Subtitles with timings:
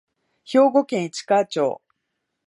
[0.45, 1.79] 兵庫県市川町